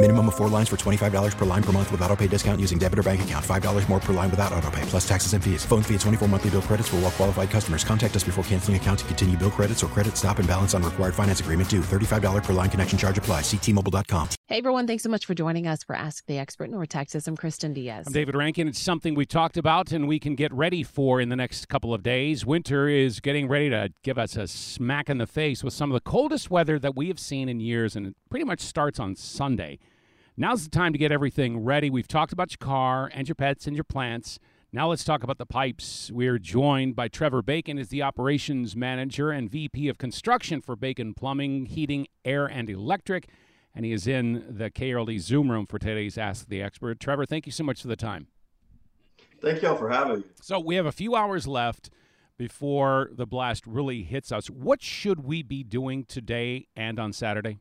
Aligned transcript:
Minimum 0.00 0.28
of 0.28 0.36
four 0.36 0.48
lines 0.48 0.68
for 0.68 0.76
$25 0.76 1.36
per 1.36 1.44
line 1.44 1.62
per 1.62 1.72
month 1.72 1.90
with 1.90 2.00
auto 2.02 2.14
pay 2.14 2.28
discount 2.28 2.60
using 2.60 2.78
debit 2.78 3.00
or 3.00 3.02
bank 3.02 3.22
account. 3.22 3.44
$5 3.44 3.88
more 3.88 3.98
per 3.98 4.12
line 4.12 4.30
without 4.30 4.52
auto 4.52 4.70
pay, 4.70 4.82
plus 4.82 5.08
taxes 5.08 5.32
and 5.32 5.42
fees. 5.42 5.64
Phone 5.64 5.82
fee 5.82 5.96
at 5.96 6.00
24 6.02 6.28
monthly 6.28 6.50
bill 6.50 6.62
credits 6.62 6.88
for 6.88 6.96
all 6.96 7.02
well 7.02 7.10
qualified 7.10 7.50
customers. 7.50 7.82
Contact 7.82 8.14
us 8.14 8.22
before 8.22 8.44
canceling 8.44 8.76
account 8.76 9.00
to 9.00 9.04
continue 9.06 9.36
bill 9.36 9.50
credits 9.50 9.82
or 9.82 9.88
credit 9.88 10.16
stop 10.16 10.38
and 10.38 10.46
balance 10.46 10.72
on 10.72 10.84
required 10.84 11.16
finance 11.16 11.40
agreement 11.40 11.68
due. 11.68 11.80
$35 11.80 12.44
per 12.44 12.52
line 12.52 12.70
connection 12.70 12.96
charge 12.96 13.18
apply. 13.18 13.40
Ctmobile.com. 13.40 14.28
Hey 14.46 14.58
everyone, 14.58 14.86
thanks 14.86 15.02
so 15.02 15.10
much 15.10 15.26
for 15.26 15.34
joining 15.34 15.66
us 15.66 15.82
for 15.82 15.96
Ask 15.96 16.24
the 16.26 16.38
Expert 16.38 16.66
in 16.66 16.70
North 16.70 16.90
Texas. 16.90 17.26
I'm 17.26 17.36
Kristen 17.36 17.74
Diaz. 17.74 18.06
I'm 18.06 18.12
David 18.12 18.36
Rankin. 18.36 18.68
It's 18.68 18.78
something 18.78 19.16
we 19.16 19.26
talked 19.26 19.56
about 19.56 19.90
and 19.90 20.06
we 20.06 20.20
can 20.20 20.36
get 20.36 20.52
ready 20.54 20.84
for 20.84 21.20
in 21.20 21.28
the 21.28 21.36
next 21.36 21.68
couple 21.68 21.92
of 21.92 22.04
days. 22.04 22.46
Winter 22.46 22.88
is 22.88 23.18
getting 23.18 23.48
ready 23.48 23.68
to 23.70 23.90
give 24.04 24.16
us 24.16 24.36
a 24.36 24.46
smack 24.46 25.10
in 25.10 25.18
the 25.18 25.26
face 25.26 25.64
with 25.64 25.74
some 25.74 25.90
of 25.90 25.94
the 25.94 26.08
coldest 26.08 26.52
weather 26.52 26.78
that 26.78 26.94
we 26.94 27.08
have 27.08 27.18
seen 27.18 27.48
in 27.48 27.58
years, 27.58 27.96
and 27.96 28.06
it 28.06 28.14
pretty 28.28 28.44
much 28.44 28.60
starts 28.60 29.00
on 29.00 29.16
Sunday. 29.16 29.78
Now's 30.36 30.64
the 30.64 30.70
time 30.70 30.92
to 30.92 30.98
get 30.98 31.10
everything 31.10 31.64
ready. 31.64 31.90
We've 31.90 32.06
talked 32.06 32.32
about 32.32 32.52
your 32.52 32.58
car 32.58 33.10
and 33.12 33.26
your 33.26 33.34
pets 33.34 33.66
and 33.66 33.74
your 33.74 33.84
plants. 33.84 34.38
Now 34.72 34.88
let's 34.90 35.02
talk 35.02 35.22
about 35.22 35.38
the 35.38 35.46
pipes. 35.46 36.10
We're 36.12 36.38
joined 36.38 36.94
by 36.94 37.08
Trevor 37.08 37.42
Bacon 37.42 37.78
as 37.78 37.88
the 37.88 38.02
operations 38.02 38.76
manager 38.76 39.30
and 39.30 39.50
VP 39.50 39.88
of 39.88 39.98
construction 39.98 40.60
for 40.60 40.76
Bacon 40.76 41.14
Plumbing, 41.14 41.66
Heating, 41.66 42.06
Air, 42.24 42.46
and 42.46 42.68
Electric. 42.68 43.28
And 43.74 43.84
he 43.84 43.92
is 43.92 44.06
in 44.06 44.44
the 44.48 44.70
KRLD 44.70 45.20
Zoom 45.20 45.50
room 45.50 45.66
for 45.66 45.78
today's 45.78 46.18
Ask 46.18 46.48
the 46.48 46.62
Expert. 46.62 47.00
Trevor, 47.00 47.24
thank 47.24 47.46
you 47.46 47.52
so 47.52 47.64
much 47.64 47.80
for 47.80 47.88
the 47.88 47.96
time. 47.96 48.26
Thank 49.40 49.62
y'all 49.62 49.76
for 49.76 49.88
having 49.88 50.18
me. 50.18 50.24
So 50.42 50.60
we 50.60 50.74
have 50.74 50.86
a 50.86 50.92
few 50.92 51.16
hours 51.16 51.46
left 51.46 51.90
before 52.36 53.10
the 53.12 53.26
blast 53.26 53.66
really 53.66 54.02
hits 54.02 54.30
us. 54.30 54.48
What 54.48 54.82
should 54.82 55.24
we 55.24 55.42
be 55.42 55.64
doing 55.64 56.04
today 56.04 56.68
and 56.76 56.98
on 57.00 57.12
Saturday? 57.12 57.58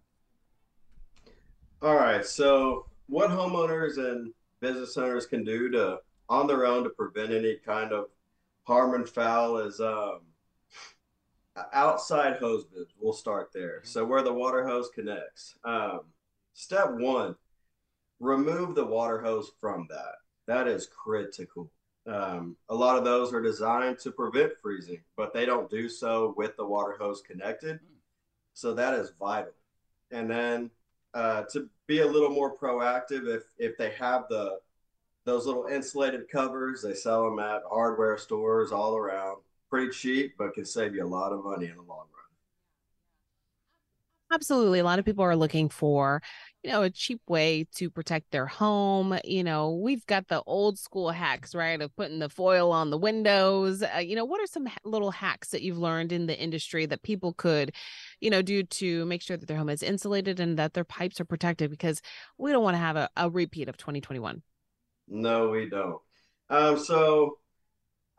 All 1.80 1.95
right. 1.95 2.25
So, 2.25 2.88
what 3.06 3.30
homeowners 3.30 3.97
and 3.97 4.33
business 4.61 4.97
owners 4.97 5.28
can 5.28 5.44
do 5.44 5.70
to, 5.72 6.00
on 6.28 6.47
their 6.47 6.66
own, 6.66 6.84
to 6.84 6.89
prevent 6.89 7.31
any 7.31 7.56
kind 7.56 7.92
of 7.92 8.08
harm 8.64 8.95
and 8.95 9.08
foul 9.08 9.59
is 9.59 9.80
um, 9.80 10.22
outside 11.72 12.38
hose 12.38 12.66
bibs. 12.66 12.94
We'll 13.00 13.14
start 13.14 13.52
there. 13.53 13.81
So, 13.84 14.03
where 14.03 14.23
the 14.23 14.34
water 14.34 14.67
hose 14.67 14.89
connects. 14.89 15.56
Um, 15.64 16.02
step 16.53 16.95
one, 16.95 17.36
remove 18.19 18.73
the 18.73 18.85
water 18.85 19.19
hose 19.19 19.52
from 19.62 19.85
that. 19.91 20.16
That 20.47 20.68
is 20.68 20.88
critical. 20.88 21.69
Um, 22.07 22.56
a 22.69 22.75
lot 22.75 22.97
of 22.97 23.03
those 23.03 23.34
are 23.34 23.41
designed 23.41 24.00
to 24.00 24.12
prevent 24.12 24.53
freezing, 24.63 25.02
but 25.16 25.31
they 25.31 25.46
don't 25.46 25.69
do 25.69 25.90
so 25.90 26.34
with 26.38 26.57
the 26.57 26.66
water 26.66 26.96
hose 27.00 27.22
connected. 27.22 27.79
So, 28.56 28.73
that 28.73 28.96
is 28.96 29.12
vital. 29.19 29.53
And 30.09 30.28
then 30.28 30.72
uh, 31.17 31.44
to 31.51 31.67
be 31.88 32.01
a 32.01 32.07
little 32.07 32.29
more 32.29 32.55
proactive 32.55 33.28
if 33.28 33.44
if 33.57 33.75
they 33.78 33.89
have 33.91 34.25
the 34.29 34.59
those 35.25 35.47
little 35.47 35.66
insulated 35.66 36.29
covers 36.29 36.83
they 36.83 36.94
sell 36.94 37.23
them 37.23 37.39
at 37.39 37.63
hardware 37.69 38.17
stores 38.17 38.72
all 38.72 38.95
around 38.95 39.38
pretty 39.69 39.89
cheap 39.89 40.35
but 40.38 40.53
can 40.53 40.63
save 40.63 40.94
you 40.94 41.03
a 41.03 41.07
lot 41.07 41.33
of 41.33 41.44
money 41.44 41.66
in 41.66 41.75
the 41.75 41.81
long 41.81 42.05
run 42.13 42.17
Absolutely. 44.29 44.79
A 44.79 44.83
lot 44.83 45.00
of 45.00 45.05
people 45.05 45.23
are 45.23 45.38
looking 45.38 45.69
for, 45.69 46.22
you 46.61 46.69
know, 46.69 46.81
a 46.81 46.89
cheap 46.89 47.22
way 47.29 47.66
to 47.75 47.89
protect 47.89 48.29
their 48.31 48.45
home. 48.45 49.17
You 49.23 49.41
know, 49.41 49.72
we've 49.72 50.05
got 50.05 50.28
the 50.28 50.44
old 50.45 50.78
school 50.78 51.11
hacks, 51.11 51.55
right, 51.55 51.81
of 51.81 51.95
putting 51.95 52.19
the 52.19 52.28
foil 52.28 52.72
on 52.72 52.89
the 52.89 52.97
windows. 52.97 53.84
Uh, 53.84 53.99
you 53.99 54.17
know, 54.17 54.25
what 54.25 54.41
are 54.41 54.47
some 54.47 54.67
little 54.84 55.11
hacks 55.11 55.49
that 55.51 55.61
you've 55.61 55.78
learned 55.78 56.11
in 56.11 56.28
the 56.28 56.38
industry 56.38 56.85
that 56.88 57.03
people 57.03 57.34
could, 57.34 57.73
you 58.22 58.29
know, 58.29 58.41
do 58.41 58.63
to 58.63 59.05
make 59.05 59.22
sure 59.22 59.38
that 59.38 59.45
their 59.47 59.57
home 59.57 59.69
is 59.69 59.83
insulated 59.83 60.39
and 60.39 60.57
that 60.57 60.73
their 60.73 60.83
pipes 60.85 61.19
are 61.22 61.25
protected? 61.25 61.69
Because 61.69 62.01
we 62.38 62.51
don't 62.51 62.63
want 62.63 62.75
to 62.75 62.79
have 62.79 62.95
a, 62.95 63.09
a 63.17 63.29
repeat 63.29 63.69
of 63.69 63.78
2021. 63.78 64.41
no 65.07 65.50
we 65.50 65.69
don't 65.69 66.01
um, 66.50 66.79
so 66.79 67.38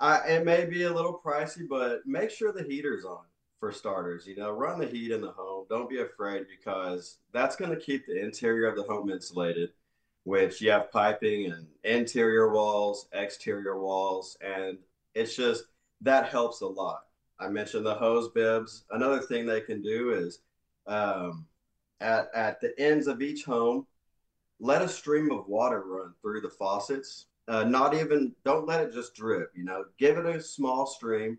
I, 0.01 0.19
it 0.29 0.45
may 0.45 0.65
be 0.67 0.85
a 0.85 0.93
little 0.93 1.21
pricey 1.25 1.69
but 1.69 2.07
make 2.07 2.31
sure 2.31 2.53
the 2.53 2.63
heater's 2.63 3.05
on 3.05 3.25
for 3.61 3.73
starters 3.73 4.27
you 4.27 4.37
know 4.37 4.51
run 4.53 4.79
the 4.79 4.87
heat 4.87 5.11
in 5.11 5.21
the 5.21 5.31
home 5.33 5.67
don't 5.69 5.91
be 5.91 6.01
afraid 6.01 6.47
because 6.49 7.19
that's 7.33 7.57
going 7.57 7.71
to 7.71 7.81
keep 7.81 8.07
the 8.07 8.21
interior 8.23 8.67
of 8.69 8.77
the 8.77 8.83
home 8.85 9.11
insulated 9.11 9.71
which 10.25 10.61
you 10.61 10.71
have 10.71 10.93
piping 10.93 11.47
and 11.51 11.67
interior 11.85 12.53
walls 12.53 13.09
exterior 13.13 13.79
walls 13.79 14.37
and 14.41 14.79
it's 15.15 15.35
just 15.35 15.65
that 16.01 16.29
helps 16.29 16.61
a 16.61 16.67
lot 16.67 17.03
i 17.41 17.49
mentioned 17.49 17.87
the 17.87 17.95
hose 17.95 18.29
bibs. 18.29 18.85
Another 18.91 19.21
thing 19.21 19.47
they 19.47 19.61
can 19.61 19.83
do 19.83 20.13
is 20.13 20.41
um, 20.87 21.47
at, 22.01 22.29
at 22.35 22.61
the 22.61 22.79
ends 22.79 23.07
of 23.07 23.23
each 23.23 23.45
home 23.45 23.87
let 24.61 24.83
a 24.83 24.89
stream 24.89 25.31
of 25.31 25.47
water 25.47 25.85
run 25.87 26.13
through 26.21 26.41
the 26.41 26.51
faucets. 26.51 27.27
Uh, 27.47 27.65
not 27.65 27.95
even 27.95 28.35
don't 28.45 28.67
let 28.67 28.81
it 28.81 28.93
just 28.93 29.15
drip 29.15 29.51
you 29.57 29.65
know 29.65 29.85
give 29.99 30.19
it 30.19 30.27
a 30.27 30.41
small 30.41 30.87
stream 30.87 31.39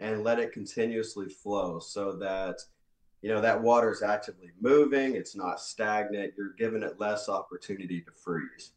and 0.00 0.24
let 0.24 0.38
it 0.38 0.52
continuously 0.52 1.28
flow 1.28 1.78
so 1.78 2.12
that 2.12 2.56
you 3.20 3.28
know 3.28 3.40
that 3.40 3.60
water 3.60 3.90
is 3.90 4.02
actively 4.02 4.50
moving 4.60 5.14
it's 5.14 5.36
not 5.36 5.60
stagnant 5.60 6.32
you're 6.38 6.54
giving 6.58 6.82
it 6.82 6.98
less 6.98 7.28
opportunity 7.28 8.00
to 8.00 8.10
freeze. 8.12 8.72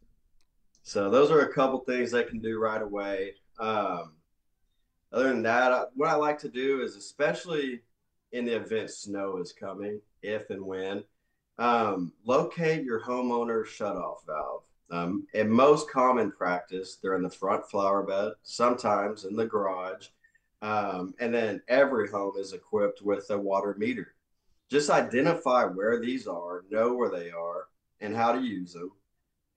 So 0.83 1.09
those 1.09 1.29
are 1.29 1.41
a 1.41 1.53
couple 1.53 1.79
things 1.79 2.11
they 2.11 2.23
can 2.23 2.39
do 2.39 2.59
right 2.59 2.81
away. 2.81 3.35
Um, 3.59 4.13
other 5.11 5.29
than 5.29 5.43
that 5.43 5.71
I- 5.71 5.85
what 5.95 6.09
i 6.09 6.15
like 6.15 6.39
to 6.39 6.49
do 6.49 6.81
is 6.81 6.95
especially 6.95 7.81
in 8.31 8.45
the 8.45 8.55
event 8.55 8.89
snow 8.91 9.37
is 9.37 9.53
coming 9.53 10.01
if 10.21 10.49
and 10.49 10.63
when 10.63 11.03
um, 11.57 12.13
locate 12.25 12.85
your 12.85 13.01
homeowner's 13.01 13.67
shutoff 13.67 14.25
valve 14.25 14.63
um, 14.91 15.27
most 15.45 15.89
common 15.89 16.31
practice 16.31 16.97
they're 17.01 17.15
in 17.15 17.23
the 17.23 17.29
front 17.29 17.69
flower 17.69 18.03
bed 18.03 18.33
sometimes 18.43 19.25
in 19.25 19.35
the 19.35 19.45
garage 19.45 20.07
um, 20.61 21.13
and 21.19 21.33
then 21.33 21.61
every 21.67 22.09
home 22.09 22.33
is 22.37 22.53
equipped 22.53 23.01
with 23.01 23.29
a 23.29 23.37
water 23.37 23.75
meter. 23.77 24.13
Just 24.69 24.89
identify 24.89 25.63
where 25.65 25.99
these 25.99 26.27
are, 26.27 26.63
know 26.69 26.93
where 26.93 27.09
they 27.09 27.31
are, 27.31 27.67
and 28.01 28.15
how 28.15 28.33
to 28.33 28.41
use 28.41 28.73
them. 28.73 28.91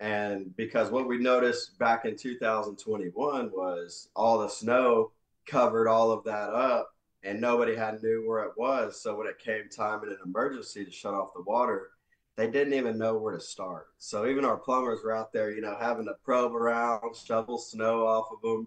And 0.00 0.54
because 0.56 0.90
what 0.90 1.06
we 1.06 1.18
noticed 1.18 1.78
back 1.78 2.04
in 2.04 2.16
2021 2.16 3.50
was 3.52 4.08
all 4.16 4.38
the 4.38 4.48
snow 4.48 5.12
covered 5.46 5.88
all 5.88 6.10
of 6.10 6.24
that 6.24 6.50
up, 6.50 6.94
and 7.22 7.40
nobody 7.40 7.74
had 7.74 8.02
knew 8.02 8.26
where 8.26 8.44
it 8.44 8.52
was. 8.56 9.00
So 9.00 9.16
when 9.16 9.26
it 9.26 9.38
came 9.38 9.68
time 9.68 10.02
in 10.04 10.10
an 10.10 10.18
emergency 10.24 10.84
to 10.84 10.90
shut 10.90 11.14
off 11.14 11.34
the 11.34 11.42
water, 11.42 11.90
they 12.36 12.50
didn't 12.50 12.74
even 12.74 12.98
know 12.98 13.16
where 13.16 13.34
to 13.34 13.40
start. 13.40 13.88
So 13.98 14.26
even 14.26 14.44
our 14.44 14.56
plumbers 14.56 15.00
were 15.04 15.14
out 15.14 15.32
there, 15.32 15.50
you 15.50 15.60
know, 15.60 15.76
having 15.78 16.06
to 16.06 16.14
probe 16.24 16.54
around, 16.54 17.14
shovel 17.14 17.58
snow 17.58 18.06
off 18.06 18.26
of 18.32 18.40
them 18.42 18.66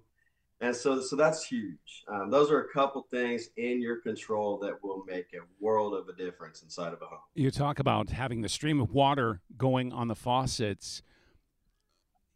and 0.61 0.75
so 0.75 1.01
so 1.01 1.15
that's 1.15 1.45
huge 1.45 2.03
um, 2.07 2.29
those 2.29 2.49
are 2.51 2.61
a 2.61 2.69
couple 2.69 3.05
things 3.11 3.49
in 3.57 3.81
your 3.81 3.97
control 3.97 4.57
that 4.57 4.81
will 4.83 5.03
make 5.05 5.27
a 5.33 5.39
world 5.59 5.93
of 5.93 6.07
a 6.07 6.13
difference 6.13 6.63
inside 6.63 6.93
of 6.93 7.01
a 7.01 7.05
home 7.05 7.19
You 7.33 7.51
talk 7.51 7.79
about 7.79 8.09
having 8.09 8.41
the 8.41 8.49
stream 8.49 8.79
of 8.79 8.91
water 8.91 9.41
going 9.57 9.91
on 9.91 10.07
the 10.07 10.15
faucets. 10.15 11.01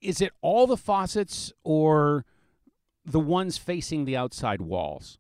Is 0.02 0.22
it 0.22 0.32
all 0.42 0.68
the 0.68 0.78
faucets 0.78 1.52
or 1.64 2.26
the 3.10 3.20
ones 3.20 3.58
facing 3.58 4.06
the 4.06 4.18
outside 4.18 4.62
walls? 4.62 5.18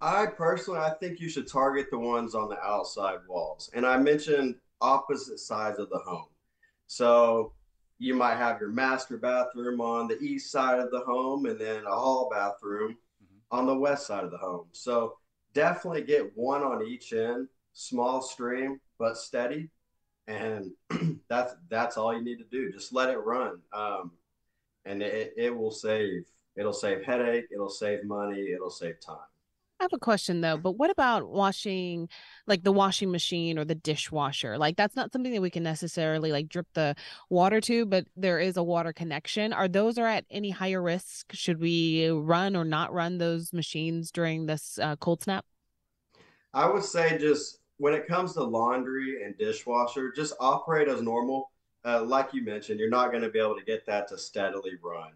i 0.00 0.26
personally 0.26 0.80
i 0.80 0.90
think 1.00 1.20
you 1.20 1.28
should 1.28 1.46
target 1.46 1.86
the 1.90 1.98
ones 1.98 2.34
on 2.34 2.48
the 2.48 2.58
outside 2.62 3.18
walls 3.28 3.70
and 3.74 3.86
i 3.86 3.96
mentioned 3.96 4.54
opposite 4.80 5.38
sides 5.38 5.78
of 5.78 5.88
the 5.88 5.98
home 5.98 6.26
so 6.86 7.52
you 7.98 8.14
might 8.14 8.36
have 8.36 8.60
your 8.60 8.70
master 8.70 9.16
bathroom 9.16 9.80
on 9.80 10.08
the 10.08 10.18
east 10.18 10.50
side 10.50 10.78
of 10.80 10.90
the 10.90 11.00
home 11.00 11.46
and 11.46 11.58
then 11.60 11.84
a 11.86 11.94
hall 11.94 12.28
bathroom 12.30 12.96
on 13.50 13.66
the 13.66 13.74
west 13.74 14.06
side 14.06 14.24
of 14.24 14.30
the 14.30 14.38
home. 14.38 14.66
So 14.72 15.16
definitely 15.52 16.02
get 16.02 16.36
one 16.36 16.62
on 16.62 16.84
each 16.84 17.12
end, 17.12 17.48
small 17.72 18.20
stream 18.20 18.80
but 18.98 19.16
steady, 19.16 19.70
and 20.26 20.72
that's 21.28 21.54
that's 21.68 21.96
all 21.96 22.14
you 22.14 22.22
need 22.22 22.38
to 22.38 22.44
do. 22.50 22.72
Just 22.72 22.92
let 22.92 23.10
it 23.10 23.18
run, 23.18 23.60
um, 23.72 24.12
and 24.84 25.02
it, 25.02 25.34
it 25.36 25.56
will 25.56 25.70
save. 25.70 26.24
It'll 26.56 26.72
save 26.72 27.02
headache. 27.04 27.46
It'll 27.52 27.68
save 27.68 28.04
money. 28.04 28.52
It'll 28.52 28.70
save 28.70 29.00
time. 29.00 29.16
I 29.80 29.84
have 29.84 29.92
a 29.92 29.98
question 29.98 30.40
though, 30.40 30.56
but 30.56 30.72
what 30.78 30.90
about 30.90 31.28
washing 31.28 32.08
like 32.46 32.62
the 32.62 32.72
washing 32.72 33.10
machine 33.10 33.58
or 33.58 33.64
the 33.64 33.74
dishwasher? 33.74 34.56
Like 34.56 34.76
that's 34.76 34.94
not 34.94 35.12
something 35.12 35.32
that 35.32 35.42
we 35.42 35.50
can 35.50 35.64
necessarily 35.64 36.30
like 36.30 36.48
drip 36.48 36.68
the 36.74 36.94
water 37.28 37.60
to, 37.62 37.84
but 37.84 38.06
there 38.16 38.38
is 38.38 38.56
a 38.56 38.62
water 38.62 38.92
connection. 38.92 39.52
Are 39.52 39.66
those 39.66 39.98
are 39.98 40.06
at 40.06 40.24
any 40.30 40.50
higher 40.50 40.80
risk? 40.80 41.32
Should 41.32 41.60
we 41.60 42.08
run 42.08 42.54
or 42.54 42.64
not 42.64 42.92
run 42.92 43.18
those 43.18 43.52
machines 43.52 44.12
during 44.12 44.46
this 44.46 44.78
uh, 44.80 44.94
cold 44.96 45.22
snap? 45.22 45.44
I 46.54 46.70
would 46.70 46.84
say 46.84 47.18
just 47.18 47.58
when 47.78 47.94
it 47.94 48.06
comes 48.06 48.34
to 48.34 48.44
laundry 48.44 49.24
and 49.24 49.36
dishwasher, 49.36 50.12
just 50.12 50.34
operate 50.38 50.88
as 50.88 51.02
normal. 51.02 51.50
Uh, 51.84 52.02
like 52.02 52.32
you 52.32 52.42
mentioned, 52.42 52.78
you're 52.78 52.88
not 52.88 53.10
going 53.10 53.22
to 53.22 53.28
be 53.28 53.40
able 53.40 53.56
to 53.56 53.64
get 53.64 53.84
that 53.86 54.08
to 54.08 54.16
steadily 54.16 54.72
run, 54.82 55.10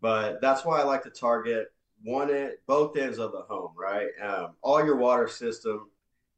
but 0.00 0.40
that's 0.40 0.64
why 0.64 0.80
I 0.80 0.84
like 0.84 1.02
to 1.04 1.10
target 1.10 1.72
one 2.02 2.30
end, 2.30 2.52
both 2.66 2.96
ends 2.96 3.18
of 3.18 3.32
the 3.32 3.42
home, 3.42 3.72
right? 3.76 4.08
Um, 4.22 4.50
all 4.62 4.84
your 4.84 4.96
water 4.96 5.28
system 5.28 5.90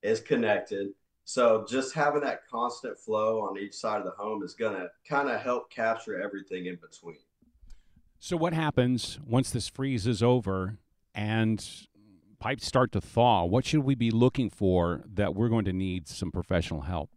is 0.02 0.20
connected. 0.20 0.88
So 1.24 1.64
just 1.68 1.94
having 1.94 2.22
that 2.22 2.46
constant 2.48 2.98
flow 2.98 3.40
on 3.42 3.58
each 3.58 3.74
side 3.74 3.98
of 3.98 4.04
the 4.04 4.12
home 4.12 4.42
is 4.42 4.54
going 4.54 4.74
to 4.74 4.88
kind 5.08 5.28
of 5.28 5.40
help 5.40 5.70
capture 5.70 6.20
everything 6.20 6.66
in 6.66 6.76
between. 6.76 7.18
So 8.18 8.36
what 8.36 8.52
happens 8.52 9.18
once 9.26 9.50
this 9.50 9.68
freeze 9.68 10.06
is 10.06 10.22
over 10.22 10.78
and 11.14 11.64
pipes 12.38 12.66
start 12.66 12.92
to 12.92 13.00
thaw? 13.00 13.44
What 13.44 13.64
should 13.64 13.80
we 13.80 13.94
be 13.94 14.10
looking 14.10 14.50
for 14.50 15.04
that 15.14 15.34
we're 15.34 15.48
going 15.48 15.66
to 15.66 15.72
need 15.72 16.08
some 16.08 16.32
professional 16.32 16.82
help? 16.82 17.10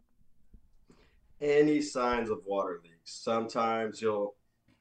Any 1.40 1.82
signs 1.82 2.30
of 2.30 2.38
water 2.46 2.80
leaks. 2.82 3.12
Sometimes 3.12 4.00
you'll 4.00 4.34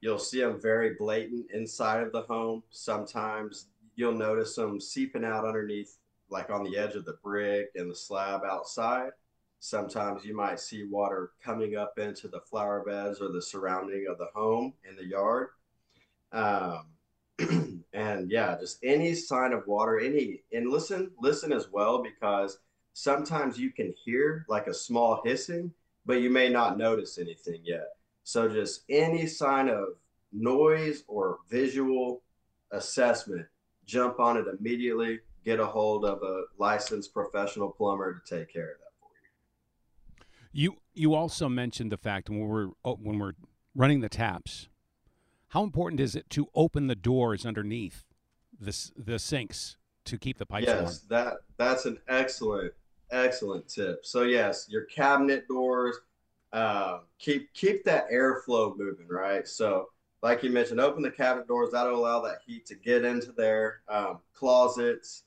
You'll 0.03 0.19
see 0.19 0.41
them 0.41 0.59
very 0.59 0.95
blatant 0.95 1.49
inside 1.53 2.03
of 2.03 2.11
the 2.11 2.23
home. 2.23 2.61
Sometimes 2.71 3.67
you'll 3.95 4.11
notice 4.11 4.53
them 4.53 4.81
seeping 4.81 5.23
out 5.23 5.45
underneath, 5.45 5.95
like 6.29 6.49
on 6.49 6.65
the 6.65 6.77
edge 6.77 6.95
of 6.95 7.05
the 7.05 7.15
brick 7.23 7.69
and 7.75 7.89
the 7.89 7.95
slab 7.95 8.41
outside. 8.43 9.11
Sometimes 9.61 10.25
you 10.25 10.35
might 10.35 10.59
see 10.59 10.83
water 10.83 11.31
coming 11.41 11.77
up 11.77 11.97
into 11.97 12.27
the 12.27 12.41
flower 12.41 12.83
beds 12.85 13.21
or 13.21 13.29
the 13.29 13.41
surrounding 13.41 14.07
of 14.09 14.17
the 14.17 14.27
home 14.35 14.73
in 14.83 14.97
the 14.97 15.05
yard. 15.05 15.51
Um, 16.33 16.87
and 17.93 18.29
yeah, 18.29 18.57
just 18.59 18.79
any 18.83 19.15
sign 19.15 19.53
of 19.53 19.65
water, 19.67 20.01
any, 20.01 20.41
and 20.51 20.69
listen, 20.69 21.11
listen 21.17 21.53
as 21.53 21.71
well, 21.71 22.03
because 22.03 22.59
sometimes 22.91 23.57
you 23.57 23.71
can 23.71 23.93
hear 24.03 24.45
like 24.49 24.67
a 24.67 24.73
small 24.73 25.21
hissing, 25.23 25.71
but 26.05 26.19
you 26.19 26.29
may 26.29 26.49
not 26.49 26.77
notice 26.77 27.17
anything 27.17 27.61
yet. 27.63 27.87
So 28.23 28.47
just 28.47 28.83
any 28.89 29.27
sign 29.27 29.69
of 29.69 29.85
noise 30.31 31.03
or 31.07 31.39
visual 31.49 32.23
assessment, 32.71 33.45
jump 33.85 34.19
on 34.19 34.37
it 34.37 34.45
immediately. 34.59 35.19
Get 35.45 35.59
a 35.59 35.65
hold 35.65 36.05
of 36.05 36.23
a 36.23 36.43
licensed 36.57 37.13
professional 37.13 37.69
plumber 37.69 38.13
to 38.13 38.37
take 38.37 38.51
care 38.51 38.71
of 38.71 38.77
that 38.79 38.93
for 38.99 39.09
you. 40.53 40.69
You 40.69 40.77
you 40.93 41.13
also 41.13 41.49
mentioned 41.49 41.91
the 41.91 41.97
fact 41.97 42.29
when 42.29 42.39
we're 42.39 42.69
oh, 42.85 42.95
when 42.95 43.19
we're 43.19 43.33
running 43.75 43.99
the 43.99 44.09
taps, 44.09 44.69
how 45.49 45.63
important 45.63 45.99
is 45.99 46.15
it 46.15 46.29
to 46.31 46.47
open 46.55 46.87
the 46.87 46.95
doors 46.95 47.45
underneath 47.45 48.05
the 48.57 48.91
the 48.97 49.19
sinks 49.19 49.75
to 50.05 50.17
keep 50.17 50.37
the 50.37 50.45
pipes 50.45 50.67
yes, 50.67 50.81
warm? 50.81 50.93
that 51.09 51.33
that's 51.57 51.85
an 51.85 51.99
excellent 52.07 52.73
excellent 53.11 53.67
tip. 53.67 54.05
So 54.05 54.23
yes, 54.23 54.67
your 54.69 54.85
cabinet 54.85 55.47
doors 55.47 55.97
uh, 56.53 56.99
keep 57.17 57.51
keep 57.53 57.83
that 57.83 58.09
airflow 58.11 58.77
moving, 58.77 59.07
right? 59.09 59.47
So, 59.47 59.89
like 60.21 60.43
you 60.43 60.51
mentioned, 60.51 60.79
open 60.79 61.01
the 61.01 61.11
cabinet 61.11 61.47
doors. 61.47 61.71
That'll 61.71 61.99
allow 61.99 62.21
that 62.21 62.39
heat 62.45 62.65
to 62.67 62.75
get 62.75 63.03
into 63.03 63.31
there. 63.31 63.81
Um, 63.89 64.19
closets, 64.33 65.23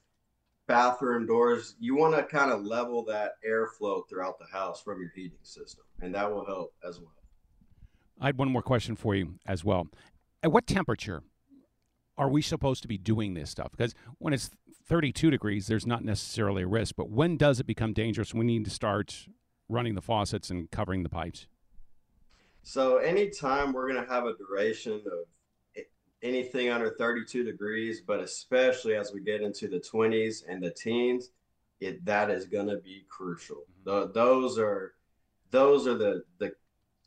bathroom 0.69 1.27
doors. 1.27 1.75
You 1.81 1.97
want 1.97 2.15
to 2.15 2.23
kind 2.23 2.53
of 2.53 2.65
level 2.65 3.05
that 3.07 3.33
airflow 3.47 4.09
throughout 4.09 4.39
the 4.39 4.47
house 4.47 4.81
from 4.81 5.01
your 5.01 5.11
heating 5.15 5.39
system, 5.43 5.85
and 6.01 6.15
that 6.15 6.33
will 6.33 6.47
help 6.47 6.73
as 6.87 7.01
well. 7.01 7.13
I 8.21 8.27
had 8.27 8.39
one 8.39 8.51
more 8.51 8.63
question 8.63 8.97
for 8.97 9.15
you 9.15 9.35
as 9.47 9.65
well. 9.65 9.89
At 10.43 10.53
what 10.53 10.67
temperature 10.67 11.23
are 12.17 12.31
we 12.31 12.41
supposed 12.41 12.83
to 12.83 12.89
be 12.89 12.97
doing 12.97 13.35
this 13.35 13.51
stuff? 13.51 13.73
Because 13.73 13.95
when 14.19 14.33
it's 14.33 14.51
32 14.89 15.31
degrees, 15.31 15.67
there's 15.67 15.87
not 15.87 16.05
necessarily 16.05 16.63
a 16.63 16.67
risk, 16.67 16.95
but 16.97 17.11
when 17.11 17.37
does 17.37 17.61
it 17.61 17.67
become 17.67 17.93
dangerous? 17.93 18.33
We 18.33 18.47
need 18.47 18.65
to 18.65 18.71
start 18.71 19.27
running 19.69 19.95
the 19.95 20.03
faucets 20.03 20.51
and 20.51 20.71
covering 20.71 21.03
the 21.03 21.09
pipes? 21.09 21.47
So 22.63 22.97
anytime 22.97 23.73
we're 23.73 23.91
going 23.93 24.05
to 24.05 24.13
have 24.13 24.25
a 24.25 24.37
duration 24.37 24.95
of 24.95 25.85
anything 26.23 26.71
under 26.71 26.91
32 26.91 27.45
degrees, 27.45 28.01
but 28.01 28.21
especially 28.21 28.95
as 28.95 29.13
we 29.13 29.21
get 29.21 29.41
into 29.41 29.69
the 29.69 29.79
20s 29.79 30.43
and 30.49 30.63
the 30.63 30.71
teens, 30.71 31.31
it 31.81 32.05
that 32.05 32.31
is 32.31 32.47
going 32.47 32.69
to 32.69 32.79
be 32.79 33.05
crucial. 33.09 33.65
The, 33.85 34.11
those 34.13 34.59
are 34.59 34.95
those 35.51 35.87
are 35.87 35.97
the 35.97 36.25
the 36.39 36.53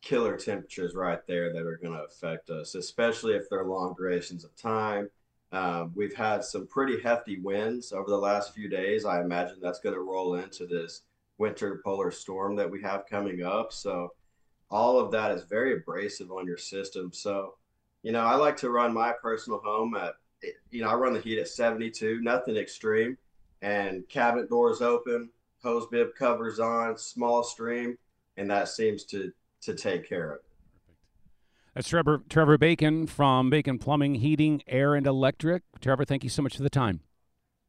killer 0.01 0.37
temperatures 0.37 0.95
right 0.95 1.25
there 1.27 1.51
that 1.51 1.65
are 1.65 1.77
going 1.77 1.93
to 1.93 2.03
affect 2.03 2.49
us, 2.49 2.75
especially 2.75 3.33
if 3.33 3.49
they're 3.49 3.65
long 3.65 3.95
durations 3.97 4.43
of 4.43 4.55
time. 4.55 5.09
Um, 5.51 5.91
we've 5.95 6.15
had 6.15 6.43
some 6.43 6.67
pretty 6.67 7.01
hefty 7.01 7.39
winds 7.39 7.91
over 7.91 8.09
the 8.09 8.17
last 8.17 8.53
few 8.53 8.69
days. 8.69 9.03
I 9.03 9.21
imagine 9.21 9.57
that's 9.59 9.79
going 9.79 9.95
to 9.95 10.01
roll 10.01 10.35
into 10.35 10.67
this 10.67 11.01
winter 11.39 11.81
polar 11.83 12.11
storm 12.11 12.55
that 12.57 12.69
we 12.69 12.81
have 12.81 13.07
coming 13.09 13.43
up. 13.43 13.73
So 13.73 14.13
all 14.69 14.99
of 14.99 15.11
that 15.11 15.31
is 15.31 15.43
very 15.45 15.73
abrasive 15.73 16.31
on 16.31 16.45
your 16.45 16.57
system. 16.57 17.11
So, 17.11 17.55
you 18.03 18.11
know, 18.11 18.21
I 18.21 18.35
like 18.35 18.57
to 18.57 18.69
run 18.69 18.93
my 18.93 19.13
personal 19.21 19.59
home 19.59 19.95
at, 19.95 20.13
you 20.69 20.83
know, 20.83 20.89
I 20.89 20.93
run 20.93 21.13
the 21.13 21.19
heat 21.19 21.39
at 21.39 21.47
72, 21.47 22.21
nothing 22.21 22.55
extreme, 22.55 23.17
and 23.61 24.07
cabinet 24.07 24.49
doors 24.49 24.81
open, 24.81 25.29
hose 25.63 25.87
bib 25.87 26.13
covers 26.15 26.59
on, 26.59 26.97
small 26.97 27.43
stream, 27.43 27.97
and 28.37 28.49
that 28.49 28.69
seems 28.69 29.03
to 29.05 29.33
to 29.61 29.73
take 29.75 30.07
care 30.07 30.31
of 30.31 30.35
it. 30.37 30.45
That's 31.73 31.89
Trevor 31.89 32.23
Trevor 32.29 32.57
Bacon 32.57 33.07
from 33.07 33.49
Bacon 33.49 33.77
Plumbing, 33.77 34.15
Heating, 34.15 34.61
Air, 34.67 34.95
and 34.95 35.05
Electric. 35.05 35.63
Trevor, 35.81 36.05
thank 36.05 36.23
you 36.23 36.29
so 36.29 36.41
much 36.41 36.55
for 36.55 36.63
the 36.63 36.69
time. 36.69 37.01